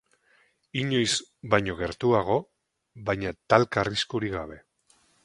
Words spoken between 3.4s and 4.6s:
talka arriskurik gabe.